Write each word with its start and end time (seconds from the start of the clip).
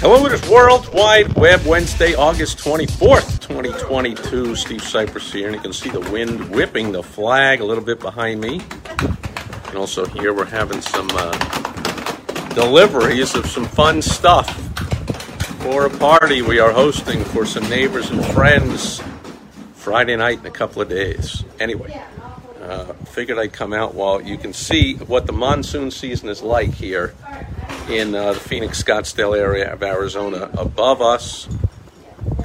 Hello, 0.00 0.24
it 0.24 0.32
is 0.32 0.48
World 0.48 0.90
Wide 0.94 1.30
Web 1.34 1.66
Wednesday, 1.66 2.14
August 2.14 2.56
24th, 2.56 3.38
2022. 3.40 4.56
Steve 4.56 4.80
Sipress 4.80 5.30
here, 5.30 5.48
and 5.48 5.54
you 5.54 5.60
can 5.60 5.74
see 5.74 5.90
the 5.90 6.00
wind 6.00 6.48
whipping 6.48 6.90
the 6.90 7.02
flag 7.02 7.60
a 7.60 7.64
little 7.66 7.84
bit 7.84 8.00
behind 8.00 8.40
me. 8.40 8.62
And 9.66 9.76
also 9.76 10.06
here 10.06 10.32
we're 10.32 10.46
having 10.46 10.80
some 10.80 11.06
uh, 11.12 11.32
deliveries 12.54 13.34
of 13.34 13.44
some 13.44 13.66
fun 13.66 14.00
stuff 14.00 14.48
for 15.62 15.84
a 15.84 15.90
party 15.90 16.40
we 16.40 16.60
are 16.60 16.72
hosting 16.72 17.22
for 17.22 17.44
some 17.44 17.68
neighbors 17.68 18.08
and 18.08 18.24
friends 18.24 19.02
Friday 19.74 20.16
night 20.16 20.38
in 20.38 20.46
a 20.46 20.50
couple 20.50 20.80
of 20.80 20.88
days. 20.88 21.44
Anyway, 21.60 22.02
uh, 22.62 22.94
figured 23.04 23.38
I'd 23.38 23.52
come 23.52 23.74
out 23.74 23.94
while 23.94 24.22
you 24.22 24.38
can 24.38 24.54
see 24.54 24.94
what 24.94 25.26
the 25.26 25.34
monsoon 25.34 25.90
season 25.90 26.30
is 26.30 26.40
like 26.40 26.70
here 26.70 27.14
in 27.90 28.14
uh, 28.14 28.32
the 28.34 28.40
Phoenix 28.40 28.82
Scottsdale 28.82 29.36
area 29.36 29.72
of 29.72 29.82
Arizona. 29.82 30.48
Above 30.56 31.02
us, 31.02 31.48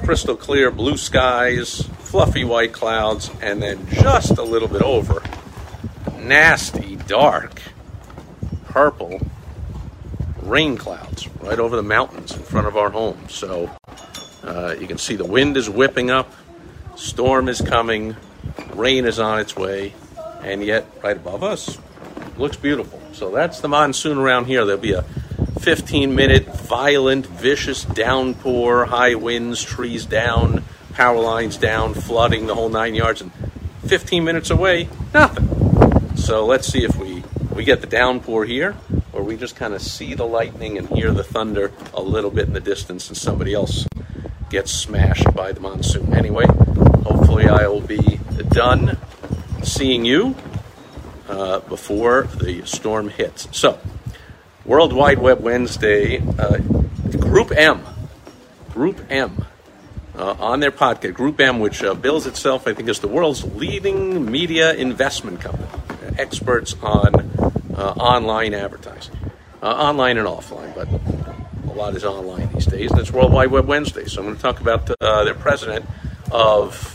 crystal 0.04 0.36
clear 0.36 0.72
blue 0.72 0.96
skies, 0.96 1.82
fluffy 2.00 2.44
white 2.44 2.72
clouds, 2.72 3.30
and 3.40 3.62
then 3.62 3.86
just 3.90 4.38
a 4.38 4.42
little 4.42 4.66
bit 4.66 4.82
over, 4.82 5.22
nasty, 6.18 6.96
dark, 6.96 7.62
purple 8.66 9.20
rain 10.42 10.76
clouds 10.76 11.28
right 11.40 11.58
over 11.58 11.76
the 11.76 11.82
mountains 11.82 12.32
in 12.34 12.42
front 12.42 12.66
of 12.66 12.76
our 12.76 12.90
home. 12.90 13.28
So 13.28 13.70
uh, 14.42 14.74
you 14.80 14.88
can 14.88 14.98
see 14.98 15.14
the 15.14 15.24
wind 15.24 15.56
is 15.56 15.70
whipping 15.70 16.10
up, 16.10 16.32
storm 16.96 17.48
is 17.48 17.60
coming, 17.60 18.16
rain 18.74 19.04
is 19.04 19.20
on 19.20 19.38
its 19.38 19.54
way, 19.54 19.94
and 20.42 20.64
yet 20.64 20.86
right 21.04 21.16
above 21.16 21.44
us 21.44 21.78
looks 22.36 22.56
beautiful. 22.56 23.00
So 23.12 23.30
that's 23.30 23.60
the 23.60 23.68
monsoon 23.68 24.18
around 24.18 24.46
here. 24.46 24.64
There'll 24.64 24.80
be 24.80 24.92
a 24.92 25.04
15 25.66 26.14
minute 26.14 26.46
violent, 26.46 27.26
vicious 27.26 27.84
downpour, 27.84 28.84
high 28.84 29.16
winds, 29.16 29.64
trees 29.64 30.06
down, 30.06 30.62
power 30.92 31.18
lines 31.18 31.56
down, 31.56 31.92
flooding 31.92 32.46
the 32.46 32.54
whole 32.54 32.68
nine 32.68 32.94
yards, 32.94 33.20
and 33.20 33.32
15 33.84 34.22
minutes 34.22 34.48
away, 34.50 34.88
nothing. 35.12 36.16
So 36.16 36.46
let's 36.46 36.68
see 36.68 36.84
if 36.84 36.94
we, 36.94 37.24
we 37.52 37.64
get 37.64 37.80
the 37.80 37.88
downpour 37.88 38.44
here, 38.44 38.76
or 39.12 39.24
we 39.24 39.36
just 39.36 39.56
kind 39.56 39.74
of 39.74 39.82
see 39.82 40.14
the 40.14 40.24
lightning 40.24 40.78
and 40.78 40.88
hear 40.88 41.10
the 41.10 41.24
thunder 41.24 41.72
a 41.92 42.00
little 42.00 42.30
bit 42.30 42.46
in 42.46 42.52
the 42.52 42.60
distance, 42.60 43.08
and 43.08 43.16
somebody 43.16 43.52
else 43.52 43.88
gets 44.48 44.70
smashed 44.70 45.34
by 45.34 45.50
the 45.50 45.58
monsoon. 45.58 46.14
Anyway, 46.14 46.46
hopefully 47.04 47.48
I 47.48 47.66
will 47.66 47.80
be 47.80 48.20
done 48.50 48.96
seeing 49.64 50.04
you 50.04 50.36
uh, 51.28 51.58
before 51.58 52.28
the 52.40 52.64
storm 52.64 53.08
hits. 53.08 53.48
So, 53.50 53.80
World 54.66 54.92
Wide 54.92 55.20
Web 55.20 55.40
Wednesday, 55.40 56.18
uh, 56.18 56.58
Group 57.20 57.52
M, 57.52 57.84
Group 58.72 59.00
M, 59.08 59.46
uh, 60.18 60.34
on 60.40 60.58
their 60.58 60.72
podcast, 60.72 61.14
Group 61.14 61.40
M, 61.40 61.60
which 61.60 61.84
uh, 61.84 61.94
bills 61.94 62.26
itself, 62.26 62.66
I 62.66 62.74
think, 62.74 62.88
as 62.88 62.98
the 62.98 63.06
world's 63.06 63.44
leading 63.44 64.28
media 64.28 64.74
investment 64.74 65.40
company, 65.40 65.68
experts 66.18 66.74
on 66.82 67.14
uh, 67.76 67.94
online 67.96 68.54
advertising, 68.54 69.16
uh, 69.62 69.66
online 69.66 70.18
and 70.18 70.26
offline, 70.26 70.74
but 70.74 70.88
a 71.70 71.74
lot 71.74 71.94
is 71.94 72.04
online 72.04 72.52
these 72.52 72.66
days, 72.66 72.90
and 72.90 73.00
it's 73.00 73.12
World 73.12 73.32
Wide 73.32 73.52
Web 73.52 73.68
Wednesday. 73.68 74.06
So 74.06 74.20
I'm 74.20 74.26
going 74.26 74.36
to 74.36 74.42
talk 74.42 74.60
about 74.60 74.90
uh, 75.00 75.22
their 75.22 75.34
president 75.34 75.84
of 76.32 76.94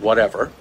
whatever, 0.00 0.52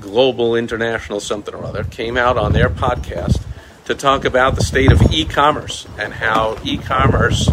global, 0.00 0.54
international, 0.54 1.18
something 1.18 1.52
or 1.52 1.64
other, 1.64 1.82
came 1.82 2.16
out 2.16 2.36
on 2.36 2.52
their 2.52 2.68
podcast 2.68 3.45
to 3.86 3.94
talk 3.94 4.24
about 4.24 4.56
the 4.56 4.64
state 4.64 4.90
of 4.90 5.00
e 5.12 5.24
commerce 5.24 5.86
and 5.96 6.12
how 6.12 6.58
e 6.64 6.76
commerce 6.76 7.48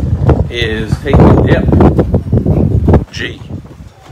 is 0.49 0.91
taking 1.01 1.21
a 1.21 1.43
dip. 1.43 3.11
Gee, 3.11 3.39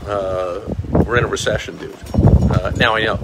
uh, 0.06 0.60
we're 0.88 1.18
in 1.18 1.24
a 1.24 1.28
recession, 1.28 1.76
dude. 1.78 1.96
Uh, 2.14 2.70
now 2.76 2.94
I 2.94 3.02
know. 3.02 3.18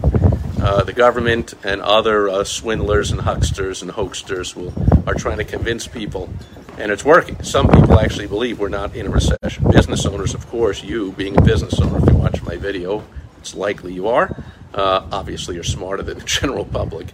Uh, 0.61 0.83
the 0.83 0.93
government 0.93 1.55
and 1.63 1.81
other 1.81 2.29
uh, 2.29 2.43
swindlers 2.43 3.13
and 3.13 3.21
hucksters 3.21 3.83
and 3.83 3.93
hoaxsters 3.93 4.57
will 4.57 4.73
are 5.07 5.15
trying 5.15 5.39
to 5.39 5.45
convince 5.45 5.87
people, 5.87 6.29
and 6.77 6.91
it's 6.91 7.05
working. 7.05 7.41
Some 7.45 7.69
people 7.69 8.01
actually 8.01 8.27
believe 8.27 8.59
we're 8.59 8.69
not 8.69 8.97
in 8.97 9.07
a 9.07 9.11
recession. 9.11 9.71
Business 9.71 10.05
owners, 10.07 10.35
of 10.35 10.49
course, 10.49 10.83
you 10.83 11.13
being 11.13 11.39
a 11.39 11.43
business 11.43 11.81
owner, 11.81 11.99
if 11.99 12.11
you 12.11 12.17
watch 12.17 12.43
my 12.43 12.57
video, 12.57 13.05
it's 13.39 13.55
likely 13.55 13.93
you 13.93 14.09
are. 14.09 14.43
Uh, 14.75 15.07
obviously, 15.13 15.55
you're 15.55 15.63
smarter 15.63 16.03
than 16.03 16.19
the 16.19 16.25
general 16.41 16.65
public 16.65 17.07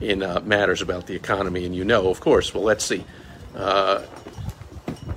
in 0.00 0.22
uh, 0.22 0.40
matters 0.44 0.82
about 0.82 1.06
the 1.06 1.14
economy, 1.14 1.64
and 1.64 1.74
you 1.74 1.84
know, 1.84 2.08
of 2.08 2.20
course. 2.20 2.54
Well, 2.54 2.64
let's 2.64 2.84
see. 2.84 3.04
Uh, 3.54 4.02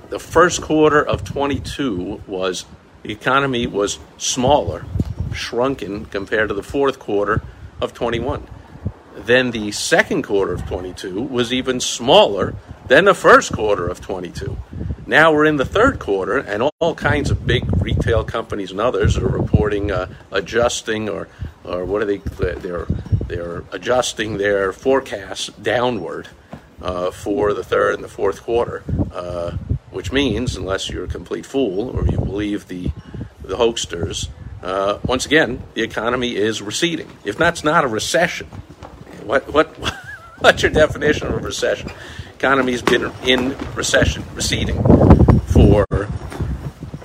the 0.10 0.20
first 0.20 0.62
quarter 0.62 1.02
of 1.06 1.24
22 1.24 2.24
was 2.28 2.66
the 3.02 3.12
economy 3.12 3.68
was 3.68 4.00
smaller, 4.18 4.86
shrunken 5.34 6.06
compared 6.06 6.50
to 6.50 6.56
the 6.56 6.64
fourth 6.64 7.00
quarter 7.00 7.42
of 7.82 7.94
21. 7.94 8.48
Then 9.16 9.52
the 9.52 9.72
second 9.72 10.24
quarter 10.24 10.54
of 10.54 10.66
22 10.68 11.22
was 11.22 11.54
even 11.54 11.80
smaller 11.80 12.56
than 12.88 13.06
the 13.06 13.14
first 13.14 13.54
quarter 13.54 13.88
of 13.88 14.02
22. 14.02 14.58
Now 15.06 15.34
we're 15.34 15.46
in 15.46 15.58
the 15.58 15.66
third 15.66 16.00
quarter, 16.00 16.38
and 16.38 16.70
all 16.80 16.96
kinds 16.96 17.30
of 17.30 17.46
big 17.46 17.66
retail 17.82 18.24
companies 18.24 18.72
and 18.72 18.80
others 18.80 19.18
are 19.18 19.28
reporting 19.28 19.92
uh, 19.92 20.08
adjusting 20.32 21.10
or, 21.10 21.28
or 21.64 21.86
what 21.86 22.02
are 22.02 22.06
they? 22.06 22.18
They're 22.18 22.88
they're 23.28 23.64
adjusting 23.72 24.38
their 24.38 24.74
forecasts 24.74 25.48
downward 25.48 26.28
uh, 26.82 27.12
for 27.12 27.54
the 27.54 27.64
third 27.64 27.96
and 27.96 28.04
the 28.04 28.10
fourth 28.10 28.44
quarter, 28.44 28.84
uh, 29.14 29.52
which 29.92 30.12
means, 30.12 30.58
unless 30.58 30.90
you're 30.90 31.06
a 31.06 31.08
complete 31.08 31.46
fool 31.46 31.90
or 31.98 32.06
you 32.06 32.18
believe 32.18 32.68
the 32.68 32.92
the 33.42 33.58
hoaxsters, 33.58 34.30
uh, 34.62 34.98
once 35.04 35.26
again 35.26 35.62
the 35.74 35.82
economy 35.82 36.36
is 36.36 36.62
receding. 36.62 37.10
If 37.26 37.38
that's 37.38 37.64
not 37.64 37.84
a 37.84 37.88
recession, 37.88 38.48
what 39.24 39.52
what 39.54 39.68
what's 40.40 40.62
your 40.62 40.72
definition 40.72 41.28
of 41.28 41.36
a 41.36 41.40
recession? 41.40 41.92
Economy's 42.36 42.82
been 42.82 43.12
in 43.24 43.58
recession, 43.74 44.24
receding 44.34 44.82
for 45.48 45.86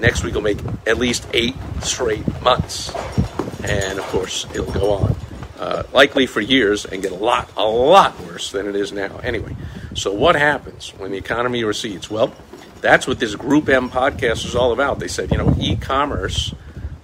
next 0.01 0.25
week 0.25 0.35
will 0.35 0.43
make 0.43 0.59
at 0.87 0.99
least 0.99 1.27
eight 1.33 1.55
straight 1.83 2.27
months, 2.43 2.93
and 3.63 3.99
of 3.99 4.05
course 4.07 4.47
it'll 4.55 4.73
go 4.73 4.93
on 4.93 5.15
uh, 5.59 5.83
likely 5.93 6.27
for 6.27 6.41
years 6.41 6.85
and 6.85 7.03
get 7.03 7.13
a 7.13 7.17
lot, 7.17 7.51
a 7.57 7.65
lot 7.65 8.19
worse 8.21 8.53
than 8.53 8.67
it 8.67 8.77
is 8.77 8.93
now. 8.93 9.19
Anyway, 9.19 9.57
so 9.95 10.13
what 10.13 10.37
happens 10.37 10.91
when 10.91 11.11
the 11.11 11.19
economy 11.19 11.65
recedes? 11.65 12.11
Well, 12.11 12.33
that's 12.81 13.07
what 13.07 13.19
this 13.19 13.35
Group 13.35 13.69
M 13.69 13.91
podcast 13.91 14.45
is 14.45 14.55
all 14.55 14.73
about. 14.73 14.99
They 14.99 15.09
said, 15.09 15.33
you 15.33 15.39
know, 15.39 15.55
e 15.59 15.77
commerce 15.77 16.55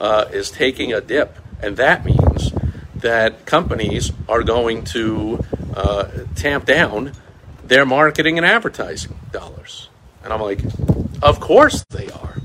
uh, 0.00 0.26
is 0.32 0.50
taking 0.50 0.92
a 0.92 1.00
dip, 1.00 1.36
and 1.60 1.76
that 1.78 2.04
means 2.04 2.52
that 2.96 3.44
companies 3.44 4.12
are 4.28 4.42
going 4.42 4.84
to 4.84 5.44
uh, 5.74 6.04
tamp 6.36 6.64
down 6.64 7.12
their 7.64 7.84
marketing 7.84 8.38
and 8.38 8.46
advertising 8.46 9.18
dollars. 9.32 9.88
And 10.22 10.32
I'm 10.32 10.40
like, 10.40 10.60
of 11.22 11.40
course 11.40 11.84
they 11.84 12.08
are. 12.10 12.36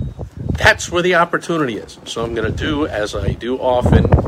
That's 0.53 0.91
where 0.91 1.01
the 1.01 1.15
opportunity 1.15 1.77
is. 1.77 1.99
So 2.05 2.23
I'm 2.23 2.33
going 2.33 2.51
to 2.51 2.57
do 2.57 2.87
as 2.87 3.15
I 3.15 3.33
do 3.33 3.57
often. 3.57 4.18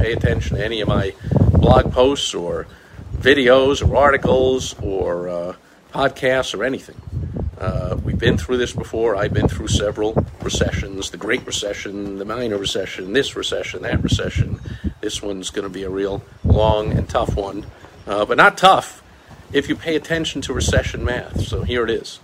Pay 0.00 0.12
attention 0.12 0.56
to 0.56 0.64
any 0.64 0.80
of 0.80 0.88
my 0.88 1.12
blog 1.52 1.92
posts 1.92 2.32
or 2.32 2.66
videos 3.14 3.86
or 3.86 3.96
articles 3.96 4.74
or 4.80 5.28
uh, 5.28 5.54
podcasts 5.92 6.58
or 6.58 6.64
anything. 6.64 6.96
Uh, 7.58 7.98
we've 8.02 8.18
been 8.18 8.38
through 8.38 8.56
this 8.56 8.72
before. 8.72 9.14
I've 9.14 9.34
been 9.34 9.46
through 9.46 9.68
several 9.68 10.14
recessions 10.40 11.10
the 11.10 11.18
Great 11.18 11.44
Recession, 11.44 12.16
the 12.16 12.24
minor 12.24 12.56
recession, 12.56 13.12
this 13.12 13.36
recession, 13.36 13.82
that 13.82 14.02
recession. 14.02 14.58
This 15.02 15.20
one's 15.20 15.50
going 15.50 15.64
to 15.64 15.68
be 15.68 15.82
a 15.82 15.90
real 15.90 16.22
long 16.44 16.92
and 16.92 17.06
tough 17.06 17.36
one, 17.36 17.66
uh, 18.06 18.24
but 18.24 18.38
not 18.38 18.56
tough 18.56 19.02
if 19.52 19.68
you 19.68 19.76
pay 19.76 19.96
attention 19.96 20.40
to 20.40 20.54
recession 20.54 21.04
math. 21.04 21.42
So 21.42 21.62
here 21.62 21.84
it 21.84 21.90
is. 21.90 22.20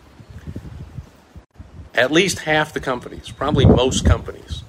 At 1.95 2.11
least 2.11 2.41
half 2.41 2.73
the 2.73 2.81
companies, 2.81 3.31
probably 3.31 3.67
most 3.67 4.07
companies, 4.07 4.63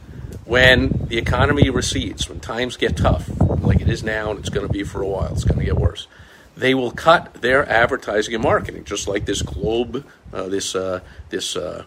when 0.48 1.08
the 1.10 1.18
economy 1.18 1.70
recedes, 1.70 2.30
when 2.30 2.40
times 2.40 2.78
get 2.78 2.96
tough, 2.96 3.30
like 3.62 3.82
it 3.82 3.90
is 3.90 4.02
now 4.02 4.32
and 4.32 4.40
it's 4.40 4.50
going 4.50 4.66
to 4.66 4.72
be 4.72 4.84
for 4.84 5.02
a 5.02 5.08
while, 5.08 5.32
it's 5.34 5.44
going 5.44 5.60
to 5.60 5.66
get 5.66 5.78
worse, 5.78 6.08
they 6.56 6.74
will 6.74 6.92
cut 6.92 7.34
their 7.36 7.68
advertising 7.70 8.34
and 8.34 8.44
marketing, 8.44 8.86
just 8.86 9.08
like 9.08 9.26
this 9.26 9.42
Globe, 9.42 10.06
uh, 10.34 10.48
this 10.48 10.74
uh, 10.74 11.02
this 11.30 11.56
uh, 11.56 11.84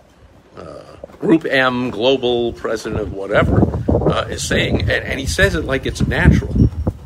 uh, 0.56 0.96
Group 1.20 1.44
M 1.44 1.90
global 1.90 2.52
president 2.52 3.00
of 3.00 3.12
whatever 3.12 3.62
uh, 3.88 4.26
is 4.28 4.46
saying, 4.46 4.82
and, 4.82 4.90
and, 4.90 5.18
he 5.18 5.26
says 5.26 5.54
it 5.54 5.64
like 5.64 5.86
it's 5.86 6.06
natural. 6.06 6.54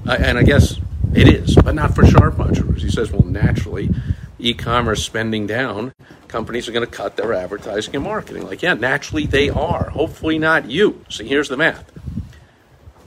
And 0.07 0.37
I 0.37 0.43
guess 0.43 0.79
it 1.15 1.29
is, 1.29 1.57
but 1.57 1.75
not 1.75 1.95
for 1.95 2.05
sharp 2.05 2.39
entrepreneurs. 2.39 2.83
He 2.83 2.91
says, 2.91 3.11
well, 3.11 3.25
naturally, 3.25 3.89
e 4.39 4.53
commerce 4.53 5.03
spending 5.03 5.47
down, 5.47 5.95
companies 6.35 6.69
are 6.69 6.73
going 6.73 6.85
to 6.85 6.91
cut 6.91 7.17
their 7.17 7.33
advertising 7.33 7.95
and 7.95 8.03
marketing. 8.03 8.45
Like, 8.45 8.61
yeah, 8.61 8.75
naturally 8.75 9.25
they 9.25 9.51
are. 9.51 9.91
Hopefully 9.91 10.37
not 10.37 10.69
you. 10.69 11.05
See, 11.09 11.29
here's 11.29 11.49
the 11.49 11.57
math. 11.57 11.89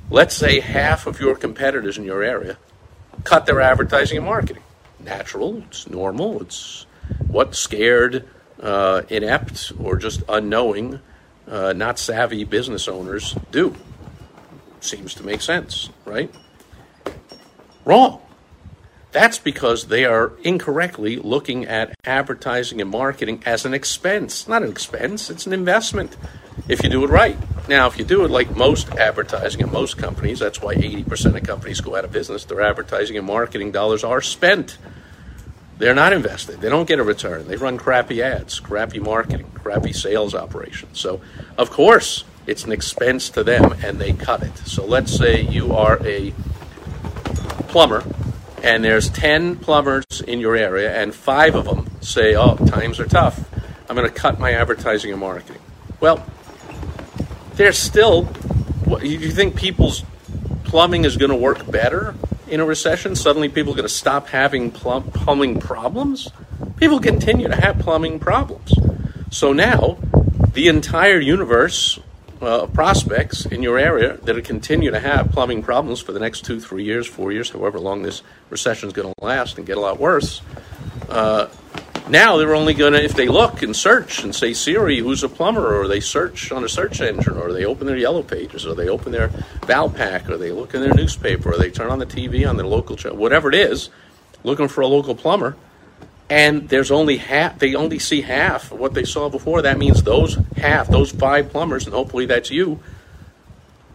Let's 0.10 0.34
say 0.34 0.62
half 0.62 1.08
of 1.08 1.20
your 1.20 1.36
competitors 1.36 1.98
in 1.98 2.06
your 2.06 2.24
area 2.24 2.58
cut 3.26 3.46
their 3.46 3.60
advertising 3.60 4.16
and 4.16 4.26
marketing. 4.26 4.64
Natural, 5.02 5.58
it's 5.64 5.90
normal, 5.90 6.42
it's 6.42 6.86
what 7.28 7.54
scared, 7.54 8.26
uh, 8.62 9.02
inept, 9.10 9.74
or 9.78 9.98
just 9.98 10.24
unknowing, 10.30 11.02
uh, 11.50 11.74
not 11.74 12.00
savvy 12.00 12.46
business 12.46 12.88
owners 12.88 13.36
do. 13.52 13.76
Seems 14.80 15.14
to 15.16 15.24
make 15.24 15.42
sense, 15.42 15.90
right? 16.06 16.34
Wrong. 17.84 18.22
That's 19.18 19.40
because 19.40 19.88
they 19.88 20.06
are 20.06 20.34
incorrectly 20.44 21.16
looking 21.16 21.66
at 21.66 21.96
advertising 22.06 22.80
and 22.82 22.92
marketing 22.92 23.42
as 23.48 23.66
an 23.66 23.74
expense. 23.74 24.48
Not 24.48 24.62
an 24.62 24.70
expense, 24.70 25.32
it's 25.32 25.48
an 25.48 25.54
investment 25.54 26.16
if 26.68 26.84
you 26.84 26.90
do 26.92 27.04
it 27.04 27.10
right. 27.10 27.36
Now, 27.68 27.88
if 27.88 27.98
you 27.98 28.06
do 28.06 28.26
it 28.26 28.30
like 28.30 28.56
most 28.56 28.92
advertising 28.92 29.64
and 29.64 29.72
most 29.72 29.98
companies, 29.98 30.38
that's 30.38 30.62
why 30.62 30.76
80% 30.76 31.36
of 31.36 31.42
companies 31.42 31.82
go 31.82 31.96
out 31.96 32.06
of 32.06 32.12
business. 32.12 32.46
Their 32.46 32.62
advertising 32.62 33.18
and 33.18 33.26
marketing 33.26 33.72
dollars 33.72 34.04
are 34.04 34.22
spent. 34.22 34.78
They're 35.80 35.96
not 35.96 36.14
invested. 36.14 36.62
They 36.62 36.70
don't 36.70 36.88
get 36.88 37.00
a 37.00 37.04
return. 37.04 37.48
They 37.48 37.56
run 37.56 37.80
crappy 37.80 38.22
ads, 38.22 38.60
crappy 38.60 39.00
marketing, 39.00 39.50
crappy 39.56 39.94
sales 39.94 40.36
operations. 40.36 41.00
So, 41.00 41.22
of 41.58 41.72
course, 41.72 42.24
it's 42.46 42.66
an 42.66 42.72
expense 42.72 43.32
to 43.32 43.44
them 43.44 43.74
and 43.84 43.98
they 43.98 44.14
cut 44.14 44.44
it. 44.44 44.56
So, 44.60 44.86
let's 44.86 45.12
say 45.12 45.42
you 45.42 45.74
are 45.74 45.98
a 46.06 46.36
plumber 47.68 48.04
and 48.64 48.84
there's 48.84 49.10
10 49.10 49.58
plumbers 49.58 50.22
in 50.22 50.40
your 50.40 50.56
area 50.56 50.96
and 50.96 51.14
five 51.14 51.56
of 51.56 51.66
them 51.66 51.90
say, 52.02 52.36
oh, 52.36 52.56
times 52.56 53.00
are 53.00 53.06
tough. 53.06 53.44
I'm 53.90 53.96
going 53.96 54.08
to 54.08 54.14
cut 54.14 54.40
my 54.40 54.52
advertising 54.52 55.12
and 55.12 55.20
marketing. 55.20 55.62
Well, 56.00 56.26
there's 57.56 57.78
still, 57.78 58.26
what, 58.86 59.04
you 59.06 59.32
think 59.32 59.56
people's 59.56 60.04
plumbing 60.64 61.06
is 61.06 61.18
going 61.18 61.32
to 61.32 61.38
work 61.38 61.70
better 61.70 62.16
in 62.48 62.60
a 62.60 62.66
recession? 62.66 63.16
Suddenly 63.16 63.50
people 63.50 63.74
are 63.74 63.76
going 63.76 63.88
to 63.88 63.94
stop 63.94 64.28
having 64.28 64.72
plum, 64.72 65.04
plumbing 65.12 65.60
problems? 65.60 66.30
People 66.78 67.00
continue 67.00 67.48
to 67.48 67.56
have 67.56 67.80
plumbing 67.80 68.20
problems. 68.20 68.74
So 69.32 69.54
now, 69.54 69.98
the 70.54 70.68
entire 70.68 71.20
universe 71.20 72.00
uh, 72.42 72.68
prospects 72.68 73.46
in 73.46 73.64
your 73.64 73.78
area 73.78 74.18
that 74.18 74.44
continue 74.46 74.92
to 74.92 75.00
have 75.00 75.32
plumbing 75.32 75.64
problems 75.64 76.00
for 76.00 76.12
the 76.12 76.20
next 76.20 76.46
two, 76.46 76.60
three 76.60 76.84
years, 76.84 77.08
four 77.08 77.32
years, 77.32 77.50
however 77.50 77.80
long 77.80 78.04
this 78.04 78.22
recession 78.50 78.88
is 78.88 78.94
going 78.94 79.12
to 79.12 79.26
last 79.26 79.58
and 79.58 79.66
get 79.66 79.78
a 79.78 79.80
lot 79.80 80.00
worse. 80.00 80.42
Uh, 81.10 81.48
now 82.10 82.38
they're 82.38 82.56
only 82.56 82.74
going 82.74 82.94
to, 82.94 83.04
if 83.04 83.16
they 83.16 83.28
look 83.28 83.62
and 83.64 83.76
search 83.76 84.24
and 84.24 84.34
say 84.34 84.54
Siri, 84.54 85.00
who's 85.00 85.24
a 85.24 85.30
plumber, 85.30 85.82
or 85.82 85.88
they 85.88 86.00
search 86.00 86.52
on 86.52 86.64
a 86.64 86.70
search 86.70 87.02
engine, 87.02 87.38
or 87.38 87.52
they 87.52 87.66
open 87.66 87.86
their 87.86 87.98
yellow 87.98 88.24
pages, 88.24 88.66
or 88.66 88.76
they 88.76 88.88
open 88.88 89.12
their 89.12 89.28
Valpak, 89.64 90.30
or 90.30 90.38
they 90.38 90.52
look 90.52 90.74
in 90.74 90.82
their 90.82 90.94
newspaper, 90.94 91.52
or 91.52 91.58
they 91.58 91.70
turn 91.70 91.90
on 91.90 92.00
the 92.00 92.06
TV 92.06 92.48
on 92.48 92.56
their 92.56 92.66
local 92.66 92.96
channel, 92.96 93.18
whatever 93.18 93.50
it 93.50 93.56
is, 93.56 93.90
looking 94.44 94.68
for 94.68 94.82
a 94.82 94.88
local 94.88 95.16
plumber 95.16 95.58
and 96.30 96.68
there's 96.70 96.92
only 96.92 97.18
half 97.18 97.60
they 97.60 97.76
only 97.76 98.00
see 98.00 98.22
half 98.22 98.72
of 98.72 98.80
what 98.80 98.94
they 98.94 99.06
saw 99.06 99.30
before. 99.30 99.62
That 99.62 99.78
means 99.78 100.04
those 100.04 100.38
half 100.58 100.88
those 100.88 101.12
five 101.12 101.50
plumbers 101.52 101.86
and 101.86 101.94
hopefully 101.94 102.26
that's 102.26 102.52
you 102.52 102.80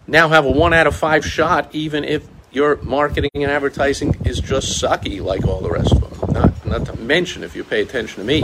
now 0.07 0.29
have 0.29 0.45
a 0.45 0.51
one 0.51 0.73
out 0.73 0.87
of 0.87 0.95
five 0.95 1.25
shot 1.25 1.73
even 1.73 2.03
if 2.03 2.27
your 2.51 2.77
marketing 2.77 3.31
and 3.35 3.45
advertising 3.45 4.15
is 4.25 4.39
just 4.39 4.81
sucky 4.81 5.21
like 5.21 5.45
all 5.45 5.61
the 5.61 5.71
rest 5.71 5.91
of 5.91 6.19
them. 6.19 6.33
Not, 6.33 6.65
not 6.65 6.85
to 6.87 6.99
mention 6.99 7.43
if 7.43 7.55
you 7.55 7.63
pay 7.63 7.81
attention 7.81 8.17
to 8.17 8.23
me 8.23 8.43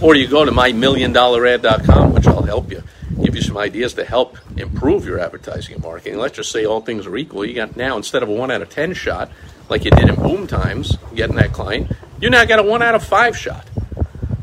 or 0.00 0.14
you 0.14 0.28
go 0.28 0.44
to 0.44 0.52
mymilliondollarad.com 0.52 2.12
which 2.12 2.26
i'll 2.26 2.42
help 2.42 2.70
you 2.70 2.82
give 3.22 3.34
you 3.34 3.42
some 3.42 3.56
ideas 3.56 3.94
to 3.94 4.04
help 4.04 4.38
improve 4.56 5.04
your 5.04 5.18
advertising 5.18 5.74
and 5.74 5.82
marketing. 5.82 6.18
Let's 6.18 6.36
just 6.36 6.52
say 6.52 6.64
all 6.64 6.80
things 6.80 7.06
are 7.06 7.16
equal 7.16 7.44
you 7.44 7.54
got 7.54 7.76
now 7.76 7.96
instead 7.96 8.22
of 8.22 8.28
a 8.28 8.32
one 8.32 8.52
out 8.52 8.62
of 8.62 8.70
ten 8.70 8.94
shot 8.94 9.30
like 9.68 9.84
you 9.84 9.90
did 9.90 10.08
in 10.08 10.14
boom 10.14 10.46
times 10.46 10.96
getting 11.14 11.36
that 11.36 11.52
client 11.52 11.90
you 12.20 12.30
now 12.30 12.44
got 12.44 12.58
a 12.58 12.62
one 12.62 12.82
out 12.82 12.94
of 12.94 13.04
five 13.04 13.36
shot 13.36 13.66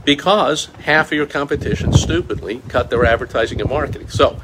because 0.06 0.68
half 0.82 1.08
of 1.08 1.14
your 1.14 1.26
competition 1.26 1.92
stupidly 1.94 2.62
cut 2.70 2.90
their 2.90 3.06
advertising 3.06 3.60
and 3.60 3.70
marketing. 3.70 4.10
So 4.10 4.42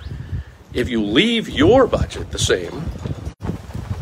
if 0.74 0.90
you 0.90 1.04
leave 1.04 1.48
your 1.48 1.88
budget 1.88 2.32
the 2.32 2.40
same, 2.40 2.86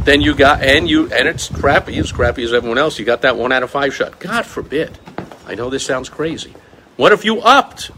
then 0.03 0.21
you 0.21 0.33
got 0.33 0.63
and 0.63 0.89
you 0.89 1.11
and 1.11 1.27
it's 1.27 1.49
crappy 1.49 1.97
as 1.99 2.11
crappy 2.11 2.43
as 2.43 2.53
everyone 2.53 2.77
else. 2.77 2.97
You 2.97 3.05
got 3.05 3.21
that 3.21 3.37
one 3.37 3.51
out 3.51 3.63
of 3.63 3.69
five 3.69 3.93
shot. 3.93 4.19
God 4.19 4.45
forbid. 4.45 4.97
I 5.45 5.55
know 5.55 5.69
this 5.69 5.85
sounds 5.85 6.09
crazy. 6.09 6.53
What 6.95 7.11
if 7.11 7.25
you 7.25 7.41
upped 7.41 7.91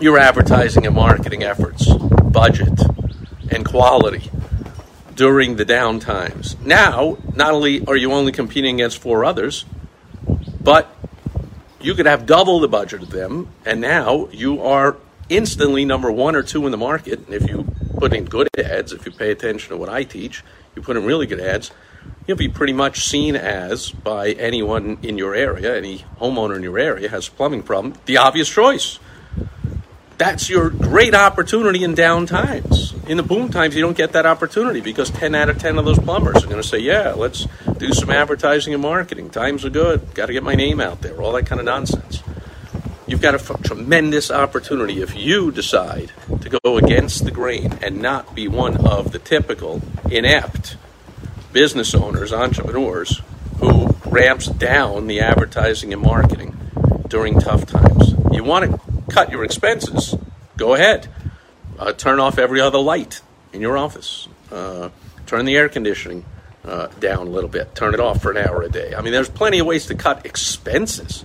your 0.00 0.18
advertising 0.18 0.86
and 0.86 0.94
marketing 0.94 1.42
efforts, 1.42 1.92
budget, 1.94 2.80
and 3.50 3.64
quality 3.64 4.30
during 5.14 5.56
the 5.56 5.64
down 5.64 6.00
times? 6.00 6.56
Now, 6.60 7.18
not 7.34 7.52
only 7.52 7.84
are 7.86 7.96
you 7.96 8.12
only 8.12 8.32
competing 8.32 8.76
against 8.76 8.98
four 8.98 9.24
others, 9.24 9.64
but 10.64 10.90
you 11.80 11.94
could 11.94 12.06
have 12.06 12.26
double 12.26 12.58
the 12.60 12.68
budget 12.68 13.02
of 13.02 13.10
them, 13.10 13.48
and 13.64 13.80
now 13.80 14.28
you 14.32 14.62
are 14.62 14.96
instantly 15.28 15.84
number 15.84 16.10
one 16.10 16.34
or 16.34 16.42
two 16.42 16.64
in 16.64 16.72
the 16.72 16.78
market. 16.78 17.20
And 17.26 17.34
if 17.34 17.48
you 17.48 17.64
put 17.98 18.14
in 18.14 18.24
good 18.24 18.48
ads, 18.58 18.92
if 18.92 19.06
you 19.06 19.12
pay 19.12 19.30
attention 19.30 19.70
to 19.70 19.76
what 19.76 19.88
I 19.88 20.02
teach, 20.02 20.42
you 20.74 20.82
put 20.82 20.96
in 20.96 21.04
really 21.04 21.26
good 21.26 21.40
ads, 21.40 21.70
you'll 22.26 22.38
be 22.38 22.48
pretty 22.48 22.72
much 22.72 23.04
seen 23.04 23.36
as 23.36 23.90
by 23.90 24.30
anyone 24.32 24.98
in 25.02 25.18
your 25.18 25.34
area, 25.34 25.76
any 25.76 26.04
homeowner 26.18 26.56
in 26.56 26.62
your 26.62 26.78
area 26.78 27.08
has 27.08 27.28
a 27.28 27.30
plumbing 27.30 27.62
problem, 27.62 27.94
the 28.06 28.16
obvious 28.16 28.48
choice 28.48 28.98
that's 30.18 30.48
your 30.48 30.70
great 30.70 31.14
opportunity 31.14 31.82
in 31.84 31.94
down 31.94 32.26
times. 32.26 32.94
In 33.06 33.16
the 33.16 33.22
boom 33.22 33.50
times, 33.50 33.74
you 33.74 33.82
don't 33.82 33.96
get 33.96 34.12
that 34.12 34.26
opportunity 34.26 34.80
because 34.80 35.10
10 35.10 35.34
out 35.34 35.48
of 35.48 35.58
10 35.58 35.78
of 35.78 35.84
those 35.84 35.98
plumbers 35.98 36.44
are 36.44 36.46
going 36.46 36.62
to 36.62 36.66
say, 36.66 36.78
Yeah, 36.78 37.12
let's 37.12 37.46
do 37.78 37.92
some 37.92 38.10
advertising 38.10 38.72
and 38.72 38.82
marketing. 38.82 39.30
Times 39.30 39.64
are 39.64 39.70
good. 39.70 40.14
Got 40.14 40.26
to 40.26 40.32
get 40.32 40.42
my 40.42 40.54
name 40.54 40.80
out 40.80 41.02
there. 41.02 41.20
All 41.20 41.32
that 41.32 41.46
kind 41.46 41.60
of 41.60 41.66
nonsense. 41.66 42.22
You've 43.06 43.20
got 43.20 43.34
a 43.34 43.38
f- 43.38 43.62
tremendous 43.62 44.30
opportunity 44.30 45.02
if 45.02 45.14
you 45.14 45.52
decide 45.52 46.12
to 46.40 46.48
go 46.48 46.78
against 46.78 47.24
the 47.24 47.30
grain 47.30 47.78
and 47.82 48.00
not 48.00 48.34
be 48.34 48.48
one 48.48 48.78
of 48.86 49.12
the 49.12 49.18
typical 49.18 49.82
inept 50.10 50.76
business 51.52 51.94
owners, 51.94 52.32
entrepreneurs 52.32 53.20
who 53.58 53.94
ramps 54.06 54.46
down 54.46 55.06
the 55.06 55.20
advertising 55.20 55.92
and 55.92 56.00
marketing 56.00 56.56
during 57.08 57.38
tough 57.38 57.66
times. 57.66 58.14
You 58.32 58.42
want 58.42 58.70
to 58.70 58.93
cut 59.14 59.30
your 59.30 59.44
expenses, 59.44 60.16
go 60.56 60.74
ahead. 60.74 61.08
Uh, 61.78 61.92
turn 61.92 62.18
off 62.18 62.38
every 62.38 62.60
other 62.60 62.78
light 62.78 63.20
in 63.52 63.60
your 63.60 63.78
office. 63.78 64.28
Uh, 64.50 64.90
turn 65.26 65.44
the 65.44 65.56
air 65.56 65.68
conditioning 65.68 66.24
uh, 66.64 66.88
down 66.98 67.28
a 67.28 67.30
little 67.30 67.48
bit. 67.48 67.74
Turn 67.76 67.94
it 67.94 68.00
off 68.00 68.20
for 68.20 68.32
an 68.32 68.38
hour 68.38 68.62
a 68.62 68.68
day. 68.68 68.92
I 68.94 69.02
mean, 69.02 69.12
there's 69.12 69.28
plenty 69.28 69.60
of 69.60 69.66
ways 69.66 69.86
to 69.86 69.94
cut 69.94 70.26
expenses. 70.26 71.24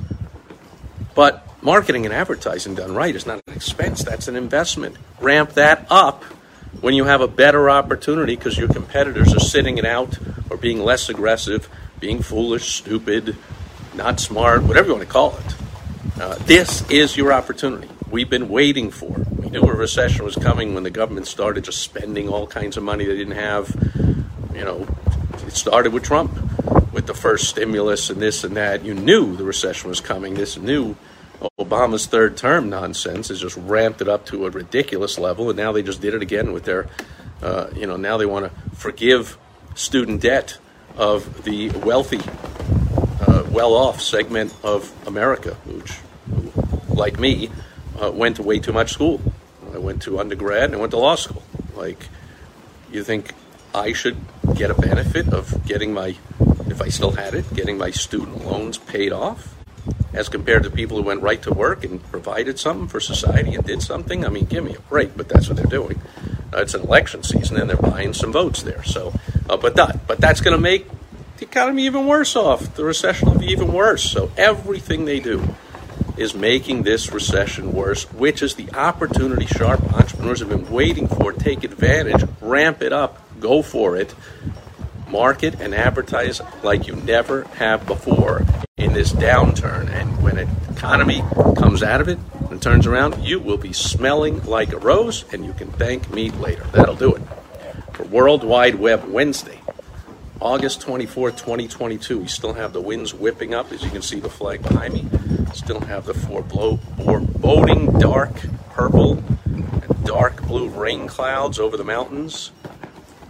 But 1.15 1.45
marketing 1.63 2.05
and 2.05 2.13
advertising 2.13 2.75
done 2.75 2.93
right 2.93 3.15
is 3.15 3.25
not 3.25 3.41
an 3.47 3.55
expense, 3.55 4.03
that's 4.03 4.27
an 4.27 4.35
investment. 4.35 4.95
Ramp 5.19 5.53
that 5.53 5.87
up 5.89 6.23
when 6.81 6.93
you 6.93 7.05
have 7.05 7.21
a 7.21 7.27
better 7.27 7.69
opportunity 7.69 8.35
because 8.35 8.57
your 8.57 8.67
competitors 8.67 9.33
are 9.33 9.39
sitting 9.39 9.79
it 9.79 9.85
out 9.85 10.17
or 10.51 10.57
being 10.57 10.79
less 10.79 11.09
aggressive, 11.09 11.67
being 11.99 12.21
foolish, 12.21 12.75
stupid, 12.75 13.35
not 13.95 14.19
smart, 14.19 14.63
whatever 14.63 14.87
you 14.87 14.93
want 14.93 15.05
to 15.05 15.11
call 15.11 15.35
it. 15.35 15.55
Uh, 16.19 16.35
this 16.39 16.89
is 16.89 17.15
your 17.15 17.31
opportunity. 17.33 17.89
We've 18.09 18.29
been 18.29 18.49
waiting 18.49 18.91
for. 18.91 19.09
We 19.09 19.49
knew 19.49 19.61
a 19.61 19.73
recession 19.73 20.25
was 20.25 20.35
coming 20.35 20.73
when 20.73 20.83
the 20.83 20.89
government 20.89 21.27
started 21.27 21.63
just 21.63 21.81
spending 21.81 22.29
all 22.29 22.47
kinds 22.47 22.77
of 22.77 22.83
money 22.83 23.05
they 23.05 23.15
didn't 23.15 23.35
have. 23.35 23.69
You 24.53 24.65
know, 24.65 24.87
it 25.45 25.53
started 25.53 25.93
with 25.93 26.03
Trump, 26.03 26.31
with 26.91 27.07
the 27.07 27.13
first 27.13 27.49
stimulus 27.49 28.09
and 28.09 28.21
this 28.21 28.43
and 28.43 28.55
that. 28.57 28.83
You 28.83 28.93
knew 28.93 29.35
the 29.35 29.43
recession 29.43 29.89
was 29.89 30.01
coming. 30.01 30.33
This 30.33 30.57
new 30.57 30.95
Obama's 31.59 32.05
third 32.05 32.35
term 32.35 32.69
nonsense 32.69 33.29
has 33.29 33.39
just 33.39 33.55
ramped 33.57 34.01
it 34.01 34.09
up 34.09 34.25
to 34.27 34.45
a 34.45 34.49
ridiculous 34.49 35.17
level, 35.17 35.49
and 35.49 35.57
now 35.57 35.71
they 35.71 35.83
just 35.83 36.01
did 36.01 36.13
it 36.13 36.21
again 36.21 36.51
with 36.51 36.65
their, 36.65 36.87
uh, 37.41 37.67
you 37.75 37.87
know, 37.87 37.95
now 37.95 38.17
they 38.17 38.25
want 38.25 38.45
to 38.45 38.75
forgive 38.75 39.37
student 39.75 40.21
debt 40.21 40.57
of 40.97 41.43
the 41.43 41.69
wealthy, 41.69 42.19
well 43.51 43.73
off 43.73 44.01
segment 44.01 44.53
of 44.63 44.91
America, 45.07 45.55
which 45.65 45.97
like 46.89 47.19
me, 47.19 47.49
uh, 48.01 48.11
went 48.11 48.35
to 48.35 48.43
way 48.43 48.59
too 48.59 48.73
much 48.73 48.91
school. 48.91 49.21
I 49.73 49.77
went 49.77 50.01
to 50.03 50.19
undergrad 50.19 50.65
and 50.65 50.75
I 50.75 50.77
went 50.77 50.91
to 50.91 50.97
law 50.97 51.15
school. 51.15 51.43
Like, 51.75 52.07
you 52.91 53.03
think 53.03 53.33
I 53.73 53.93
should 53.93 54.17
get 54.55 54.69
a 54.69 54.75
benefit 54.75 55.29
of 55.33 55.65
getting 55.65 55.93
my, 55.93 56.15
if 56.67 56.81
I 56.81 56.89
still 56.89 57.11
had 57.11 57.33
it, 57.33 57.51
getting 57.53 57.77
my 57.77 57.91
student 57.91 58.45
loans 58.45 58.77
paid 58.77 59.11
off? 59.11 59.55
as 60.11 60.27
compared 60.27 60.63
to 60.63 60.71
people 60.71 60.97
who 60.97 61.03
went 61.03 61.21
right 61.21 61.41
to 61.43 61.53
work 61.53 61.83
and 61.83 62.03
provided 62.11 62.59
something 62.59 62.87
for 62.87 62.99
society 62.99 63.53
and 63.53 63.63
did 63.63 63.81
something. 63.81 64.25
I 64.25 64.29
mean, 64.29 64.45
give 64.45 64.63
me 64.63 64.75
a 64.75 64.79
break, 64.81 65.15
but 65.15 65.29
that's 65.29 65.47
what 65.47 65.57
they're 65.57 65.65
doing. 65.65 66.01
Uh, 66.51 66.61
it's 66.61 66.73
an 66.73 66.81
election 66.81 67.21
season, 67.21 67.57
and 67.57 67.69
they're 67.69 67.77
buying 67.77 68.13
some 68.13 68.31
votes 68.31 68.63
there. 68.63 68.83
So, 68.83 69.13
uh, 69.49 69.57
but 69.57 69.75
that, 69.75 70.07
but 70.07 70.19
that's 70.19 70.41
going 70.41 70.55
to 70.55 70.61
make 70.61 70.87
the 71.39 71.45
economy 71.45 71.85
even 71.85 72.05
worse 72.05 72.35
off. 72.35 72.75
The 72.75 72.83
recession 72.83 73.29
will 73.31 73.39
be 73.39 73.47
even 73.47 73.71
worse. 73.71 74.03
So 74.03 74.31
everything 74.37 75.05
they 75.05 75.19
do 75.19 75.55
is 76.17 76.35
making 76.35 76.83
this 76.83 77.11
recession 77.11 77.71
worse, 77.71 78.03
which 78.13 78.41
is 78.41 78.55
the 78.55 78.69
opportunity 78.73 79.45
sharp 79.45 79.81
entrepreneurs 79.93 80.41
have 80.41 80.49
been 80.49 80.69
waiting 80.69 81.07
for. 81.07 81.31
Take 81.31 81.63
advantage, 81.63 82.27
ramp 82.41 82.81
it 82.81 82.91
up, 82.91 83.23
go 83.39 83.61
for 83.61 83.95
it, 83.95 84.13
market 85.07 85.59
and 85.61 85.73
advertise 85.73 86.41
like 86.61 86.87
you 86.87 86.95
never 86.95 87.43
have 87.55 87.85
before 87.85 88.45
in 88.77 88.93
this 88.93 89.13
downturn. 89.13 89.89
And 89.89 90.21
when 90.21 90.37
an 90.37 90.49
economy 90.69 91.23
comes 91.57 91.81
out 91.81 92.01
of 92.01 92.09
it 92.09 92.19
and 92.49 92.61
turns 92.61 92.85
around, 92.85 93.23
you 93.23 93.39
will 93.39 93.57
be 93.57 93.71
smelling 93.71 94.43
like 94.43 94.73
a 94.73 94.77
rose, 94.77 95.23
and 95.31 95.45
you 95.45 95.53
can 95.53 95.71
thank 95.71 96.11
me 96.11 96.31
later. 96.31 96.63
That'll 96.73 96.95
do 96.95 97.15
it 97.15 97.21
for 97.93 98.03
World 98.03 98.43
Wide 98.43 98.75
Web 98.75 99.05
Wednesday. 99.05 99.58
August 100.41 100.81
24, 100.81 101.31
2022. 101.31 102.19
We 102.19 102.27
still 102.27 102.53
have 102.53 102.71
the 102.73 102.81
winds 102.81 103.13
whipping 103.13 103.53
up, 103.53 103.71
as 103.71 103.83
you 103.83 103.89
can 103.89 104.01
see 104.01 104.19
the 104.19 104.29
flag 104.29 104.61
behind 104.61 104.93
me. 104.93 105.05
Still 105.53 105.81
have 105.81 106.05
the 106.05 106.13
foreboding 106.13 107.99
dark 107.99 108.31
purple 108.69 109.23
and 109.45 110.05
dark 110.05 110.41
blue 110.47 110.69
rain 110.69 111.07
clouds 111.07 111.59
over 111.59 111.75
the 111.75 111.83
mountains. 111.83 112.51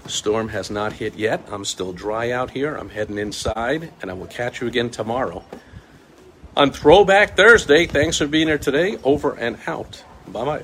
The 0.04 0.10
storm 0.10 0.50
has 0.50 0.70
not 0.70 0.94
hit 0.94 1.16
yet. 1.16 1.42
I'm 1.52 1.66
still 1.66 1.94
dry 1.94 2.32
out 2.32 2.52
here. 2.52 2.76
I'm 2.76 2.90
heading 2.90 3.18
inside, 3.18 3.92
and 4.02 4.12
I 4.12 4.14
will 4.14 4.28
catch 4.28 4.62
you 4.62 4.68
again 4.68 4.90
tomorrow 4.90 5.44
on 6.56 6.72
Throwback 6.72 7.36
Thursday. 7.36 7.88
Thanks 7.88 8.18
for 8.18 8.28
being 8.28 8.48
here 8.48 8.58
today. 8.58 8.98
Over 9.04 9.34
and 9.34 9.58
out. 9.66 10.04
Bye 10.28 10.46
bye. 10.46 10.64